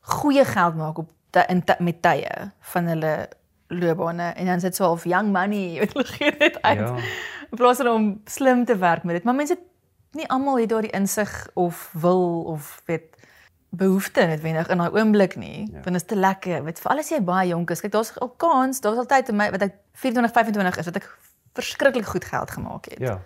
goeie 0.00 0.44
geld 0.44 0.74
maak 0.74 0.98
op 0.98 1.10
in 1.48 1.62
met 1.78 2.02
tye 2.02 2.52
van 2.60 2.84
hulle 2.84 3.28
loopbane 3.66 4.32
en 4.36 4.46
dan 4.46 4.60
sit 4.60 4.76
so 4.76 4.90
of 4.90 5.04
young 5.04 5.32
money, 5.32 5.74
weet 5.80 5.92
hulle 5.92 6.04
gee 6.04 6.36
dit 6.36 6.62
uit. 6.62 6.78
Ja. 6.78 6.96
In 7.50 7.56
plaas 7.56 7.76
van 7.76 7.88
om 7.88 8.20
slim 8.24 8.64
te 8.64 8.76
werk 8.76 9.02
met 9.02 9.14
dit, 9.14 9.24
maar 9.24 9.34
mense 9.34 9.58
nie 10.12 10.28
almal 10.28 10.58
het 10.58 10.68
daardie 10.68 10.90
insig 10.90 11.50
of 11.54 11.90
wil 11.92 12.42
of 12.42 12.82
weet 12.84 13.16
behoefte 13.72 14.26
noodwendig 14.28 14.68
in 14.68 14.82
daai 14.82 14.90
oomblik 14.98 15.36
nie. 15.40 15.66
Ja. 15.70 15.80
Want 15.80 15.84
dit 15.84 16.00
is 16.02 16.08
te 16.08 16.16
lekker. 16.16 16.64
Weet 16.64 16.80
vir 16.80 16.90
alles 16.92 17.10
jy 17.12 17.20
baie 17.24 17.48
jonk 17.48 17.70
is. 17.72 17.80
Kyk, 17.80 17.92
daar's 17.94 18.12
al 18.20 18.32
kans, 18.36 18.80
daar's 18.84 19.00
altyd 19.00 19.32
in 19.32 19.38
my 19.40 19.48
wat 19.54 19.64
ek 19.68 19.78
24, 20.02 20.32
25 20.32 20.80
is 20.82 20.90
wat 20.90 20.98
ek 21.00 21.08
verskriklik 21.56 22.08
goed 22.08 22.24
geld 22.28 22.50
gemaak 22.50 22.90
het. 22.92 23.00
Ja. 23.00 23.18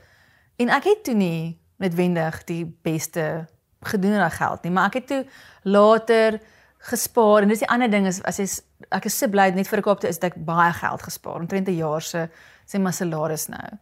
En 0.62 0.70
ek 0.72 0.86
het 0.86 1.02
toe 1.08 1.14
nie 1.14 1.58
noodwendig 1.82 2.44
die 2.48 2.64
beste 2.86 3.46
gedoen 3.86 4.18
aan 4.22 4.30
geld 4.30 4.62
nie, 4.62 4.72
maar 4.72 4.90
ek 4.90 5.00
het 5.00 5.06
toe 5.10 5.22
later 5.62 6.38
gespaar 6.86 7.42
en 7.42 7.50
dis 7.50 7.64
die 7.64 7.70
ander 7.72 7.90
ding 7.90 8.06
is 8.06 8.22
as 8.28 8.38
jy 8.40 8.46
ek 8.94 9.08
is 9.10 9.18
so 9.18 9.28
bly 9.32 9.48
net 9.54 9.68
vir 9.68 9.80
'n 9.80 9.86
koopte 9.86 10.08
is 10.08 10.18
dat 10.18 10.32
ek 10.32 10.44
baie 10.44 10.72
geld 10.72 11.02
gespaar 11.02 11.40
omtrent 11.42 11.68
'n 11.68 11.76
jaar 11.76 12.02
se 12.02 12.28
sê 12.66 12.78
maar 12.78 12.92
salaris 12.92 13.48
nou. 13.48 13.78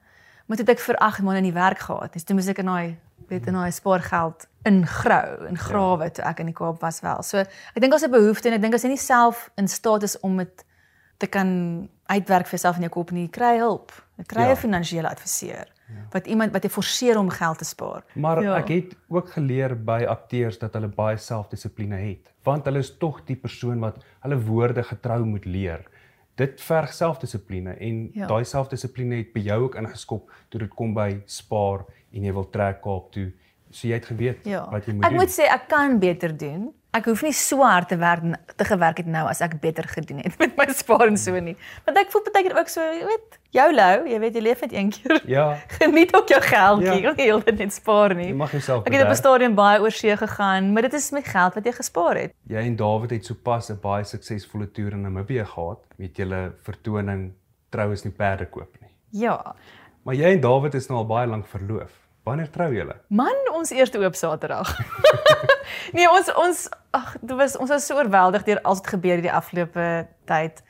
Maar 0.46 0.56
toe 0.56 0.66
het 0.66 0.76
ek 0.76 0.84
vir 0.84 0.96
8 0.96 1.22
maande 1.22 1.40
in 1.40 1.50
die 1.50 1.56
werk 1.56 1.78
gehad. 1.78 2.12
Dis 2.12 2.24
toe 2.24 2.36
moes 2.36 2.48
ek 2.52 2.58
in 2.58 2.66
daai 2.66 2.96
weet 3.28 3.46
in 3.48 3.56
daai 3.56 3.72
spaargeld 3.72 4.46
ingrou 4.68 5.46
en 5.48 5.56
grawe 5.60 6.10
toe 6.12 6.24
ek 6.28 6.42
in 6.42 6.50
die 6.50 6.56
Kaap 6.56 6.80
was 6.84 7.00
wel. 7.04 7.22
So 7.22 7.40
ek 7.40 7.80
dink 7.80 7.92
daar's 7.92 8.04
'n 8.04 8.10
behoefte 8.10 8.48
en 8.48 8.54
ek 8.54 8.62
dink 8.62 8.74
as 8.74 8.84
jy 8.84 8.88
nie 8.88 9.00
self 9.00 9.50
in 9.56 9.68
staat 9.68 10.02
is 10.02 10.20
om 10.20 10.36
dit 10.36 10.64
te 11.18 11.26
kan 11.26 11.88
uitwerk 12.06 12.46
vir 12.46 12.58
jouself 12.58 12.76
in 12.76 12.82
jou 12.82 12.90
kop 12.90 13.10
nie, 13.10 13.28
kry 13.28 13.56
hulp. 13.58 13.92
Ek 14.18 14.28
kry 14.28 14.42
'n 14.42 14.48
ja. 14.48 14.56
finansiële 14.56 15.08
adviseur. 15.08 15.66
Ja. 15.88 16.02
Wat 16.10 16.26
iemand 16.26 16.52
wat 16.52 16.64
jy 16.64 16.70
forceer 16.70 17.18
om 17.18 17.28
geld 17.30 17.58
te 17.58 17.64
spaar. 17.64 18.04
Maar 18.14 18.42
ja. 18.42 18.56
ek 18.56 18.68
het 18.68 18.96
ook 19.08 19.28
geleer 19.30 19.76
by 19.76 20.04
akteurs 20.08 20.58
dat 20.58 20.72
hulle 20.74 20.88
baie 20.88 21.16
selfdissipline 21.16 21.96
het, 21.96 22.32
want 22.42 22.64
hulle 22.64 22.78
is 22.78 22.96
tog 22.98 23.24
die 23.24 23.36
persoon 23.36 23.80
wat 23.80 24.04
hulle 24.20 24.38
woorde 24.40 24.82
getrou 24.82 25.24
moet 25.24 25.44
leer. 25.44 25.84
Dit 26.34 26.60
verg 26.60 26.92
selfdissipline 26.92 27.76
en 27.78 27.98
ja. 28.12 28.26
daai 28.26 28.44
selfdissipline 28.44 29.20
het 29.22 29.32
by 29.34 29.44
jou 29.46 29.60
ook 29.68 29.76
ingeskop 29.78 30.32
toe 30.50 30.60
dit 30.64 30.72
kom 30.74 30.94
by 30.96 31.10
spaar 31.30 31.84
en 32.14 32.26
jy 32.26 32.32
wil 32.34 32.48
trek 32.50 32.80
Kaap 32.82 33.12
toe. 33.14 33.28
So 33.70 33.88
jy 33.88 33.98
het 33.98 34.08
geweet 34.10 34.46
ja. 34.46 34.64
wat 34.70 34.86
jy 34.86 34.96
moet 34.96 35.06
ek 35.06 35.14
doen. 35.14 35.20
Ek 35.20 35.20
moet 35.20 35.34
sê 35.34 35.46
ek 35.50 35.68
kan 35.70 35.98
beter 36.02 36.34
doen. 36.38 36.72
Ek 36.94 37.08
hoef 37.10 37.24
nie 37.26 37.32
so 37.34 37.64
hard 37.66 37.88
te 37.90 37.96
werk 37.98 38.22
te 38.54 38.64
gewerk 38.64 39.00
het 39.02 39.08
nou 39.10 39.24
as 39.26 39.40
ek 39.42 39.56
beter 39.62 39.86
gedoen 39.90 40.20
het 40.22 40.36
met 40.42 40.52
my 40.56 40.66
spaar 40.70 41.08
en 41.08 41.16
so 41.18 41.40
nie. 41.42 41.56
Want 41.88 41.98
ek 41.98 42.12
voel 42.12 42.22
baie 42.28 42.46
keer 42.46 42.54
ook 42.60 42.70
so, 42.70 42.84
jy 42.94 43.08
weet, 43.08 43.38
YOLO, 43.56 43.88
jy 44.10 44.18
weet 44.22 44.38
jy 44.38 44.42
leef 44.46 44.62
net 44.62 44.76
een 44.76 44.92
keer. 44.94 45.16
Ja. 45.26 45.46
Geniet 45.80 46.14
ook 46.14 46.30
jou 46.30 46.40
geldjie. 46.44 47.00
Ja. 47.02 47.14
Jy 47.18 47.26
heeltyd 47.26 47.58
net 47.64 47.74
spaar 47.74 48.14
nie. 48.14 48.28
Jy 48.30 48.38
mag 48.38 48.54
jouself 48.54 48.86
Ek 48.86 48.94
het 48.94 49.02
op 49.06 49.10
'n 49.10 49.18
stadium 49.18 49.56
baie 49.58 49.80
oor 49.82 49.90
see 49.94 50.16
gegaan, 50.16 50.72
maar 50.72 50.86
dit 50.86 50.94
is 50.94 51.10
met 51.10 51.26
geld 51.26 51.58
wat 51.58 51.66
jy 51.66 51.72
gespaar 51.72 52.20
het. 52.22 52.34
Jy 52.46 52.62
en 52.62 52.76
David 52.76 53.10
het 53.10 53.26
sopas 53.26 53.70
'n 53.70 53.80
baie 53.82 54.04
suksesvolle 54.04 54.70
toer 54.70 54.92
in 54.92 55.02
Namibië 55.02 55.44
gehad 55.44 55.82
met 55.98 56.16
julle 56.16 56.52
vertoning 56.62 57.32
Troues 57.70 58.04
nie 58.04 58.12
perde 58.12 58.46
koop 58.46 58.70
nie. 58.80 58.90
Ja. 59.10 59.54
Maar 60.04 60.14
jy 60.14 60.30
en 60.36 60.40
David 60.40 60.74
is 60.74 60.88
nou 60.88 60.98
al 60.98 61.06
baie 61.06 61.26
lank 61.26 61.46
verloof. 61.46 62.03
Wanneer 62.24 62.50
trou 62.50 62.70
julle? 62.72 62.94
Man, 63.12 63.36
ons 63.52 63.70
eerste 63.70 64.00
oop 64.00 64.14
Saterdag. 64.16 64.70
nee, 65.96 66.06
ons 66.08 66.30
ons 66.40 66.62
ag, 66.96 67.10
dit 67.20 67.34
was 67.36 67.56
ons 67.60 67.68
was 67.68 67.84
so 67.84 67.98
oorweldig 68.00 68.46
deur 68.46 68.62
alles 68.62 68.80
wat 68.80 68.94
gebeur 68.94 69.18
hierdie 69.18 69.32
afgelope 69.32 69.88
tyd. 70.30 70.62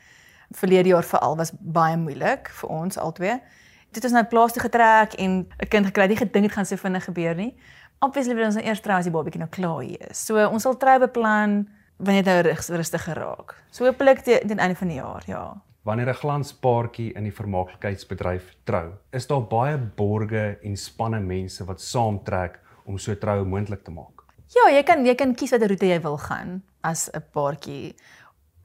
Verlede 0.59 0.91
jaar 0.91 1.07
veral 1.07 1.37
was 1.39 1.53
baie 1.59 1.95
moeilik 1.97 2.51
vir 2.59 2.73
ons 2.75 2.99
albei. 2.99 3.37
Dit 3.87 4.01
het 4.01 4.09
ons 4.09 4.17
nou 4.17 4.25
plaas 4.33 4.55
toe 4.55 4.65
getrek 4.65 5.15
en 5.15 5.45
'n 5.47 5.69
kind 5.71 5.87
gekry. 5.87 6.07
Die 6.11 6.19
gedink 6.19 6.49
het 6.49 6.57
gaan 6.57 6.67
so 6.67 6.75
vinnig 6.75 7.07
gebeur 7.07 7.35
nie. 7.35 7.55
Obviously 8.03 8.35
wil 8.35 8.45
ons 8.45 8.55
nou 8.55 8.65
eers 8.65 8.81
trou 8.81 8.97
as 8.97 9.07
die 9.07 9.15
babatjie 9.15 9.39
nou 9.39 9.49
klaar 9.49 9.79
hier 9.79 10.09
is. 10.09 10.25
So 10.25 10.35
ons 10.47 10.63
sal 10.63 10.77
trou 10.77 10.99
beplan 10.99 11.69
wanneer 11.97 12.23
dit 12.23 12.67
nou 12.67 12.77
rustig 12.77 13.03
geraak. 13.03 13.55
So 13.71 13.85
hopelik 13.85 14.23
teen 14.23 14.59
einde 14.59 14.75
van 14.75 14.87
die 14.87 14.97
jaar, 14.99 15.23
ja 15.25 15.55
wanneer 15.85 16.09
'n 16.09 16.21
glanspaartjie 16.21 17.13
in 17.13 17.23
die 17.23 17.33
vermaaklikheidsbedryf 17.33 18.55
trou, 18.63 18.93
is 19.11 19.27
daar 19.27 19.43
baie 19.47 19.77
borge 19.77 20.57
en 20.63 20.77
spanne 20.77 21.19
mense 21.19 21.65
wat 21.65 21.81
saamtrek 21.81 22.59
om 22.85 22.97
so 22.97 23.15
troue 23.15 23.45
moontlik 23.45 23.83
te 23.83 23.91
maak. 23.91 24.23
Ja, 24.47 24.69
jy 24.71 24.83
kan 24.83 25.05
jy 25.05 25.15
kan 25.15 25.35
kies 25.35 25.51
watter 25.51 25.67
roete 25.67 25.85
jy 25.85 26.01
wil 26.01 26.17
gaan 26.17 26.63
as 26.81 27.09
'n 27.13 27.23
paartjie. 27.31 27.95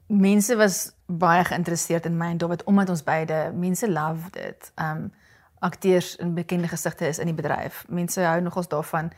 Mense 0.07 0.55
was 0.55 0.93
baie 1.07 1.43
geïnteresseerd 1.43 2.05
in 2.05 2.17
my 2.17 2.29
en 2.31 2.37
David 2.37 2.63
omdat 2.63 2.89
ons 2.89 3.03
beide 3.03 3.51
mense 3.53 3.89
love 3.89 4.29
dit. 4.31 4.71
Um 4.75 5.11
akteurs 5.59 6.15
en 6.17 6.33
bekende 6.33 6.67
gesigte 6.67 7.07
is 7.07 7.19
in 7.19 7.25
die 7.25 7.35
bedryf. 7.35 7.85
Mense 7.87 8.21
hou 8.21 8.41
nogals 8.41 8.67
daarvan. 8.67 9.11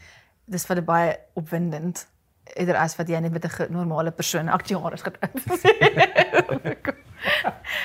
Dis 0.46 0.66
vir 0.66 0.84
baie 0.84 1.18
opwindend 1.34 2.08
eerder 2.56 2.76
as 2.76 2.96
wat 2.96 3.08
jy 3.08 3.20
net 3.20 3.32
met 3.32 3.46
'n 3.46 3.72
normale 3.72 4.12
persoon 4.12 4.50
akteur 4.50 4.94
is 4.94 5.02
getrou. 5.02 5.30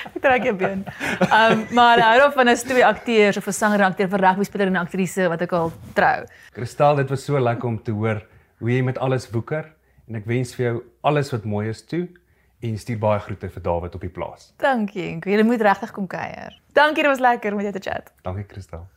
Ek 0.07 0.21
trek 0.21 0.43
jou 0.43 0.55
been. 0.55 0.85
Ehm 1.19 1.51
um, 1.51 1.65
maar 1.75 2.01
hou 2.01 2.27
of 2.27 2.33
van 2.33 2.49
'n 2.49 2.55
twee 2.55 2.85
akteurs 2.85 3.37
of 3.37 3.47
'n 3.47 3.51
sanger, 3.51 3.83
akteur, 3.83 4.09
vir 4.09 4.19
rugby 4.19 4.43
speler 4.43 4.67
en 4.67 4.75
aktrise 4.75 5.27
wat 5.29 5.41
ek 5.41 5.51
al 5.51 5.71
trou. 5.93 6.25
Kristal, 6.53 6.95
dit 6.95 7.09
was 7.09 7.25
so 7.25 7.39
lekker 7.39 7.67
om 7.67 7.83
te 7.83 7.91
hoor 7.91 8.25
hoe 8.59 8.71
jy 8.71 8.81
met 8.83 8.97
alles 8.97 9.29
woeker 9.29 9.65
en 10.07 10.15
ek 10.15 10.25
wens 10.25 10.55
vir 10.55 10.65
jou 10.65 10.83
alles 11.01 11.31
wat 11.31 11.45
mooi 11.45 11.69
is 11.69 11.85
toe 11.85 12.07
en 12.61 12.77
stuur 12.77 12.99
baie 12.99 13.19
groete 13.19 13.49
vir 13.49 13.61
David 13.61 13.95
op 13.95 14.01
die 14.01 14.09
plaas. 14.09 14.53
Dankie. 14.57 15.19
Jy 15.23 15.43
moet 15.43 15.61
regtig 15.61 15.91
kom 15.91 16.07
kuier. 16.07 16.59
Dankie, 16.73 17.03
dit 17.03 17.11
was 17.11 17.19
lekker 17.19 17.51
om 17.51 17.63
met 17.63 17.71
jou 17.71 17.79
te 17.79 17.89
chat. 17.89 18.13
Dankie 18.23 18.43
Kristal. 18.43 18.87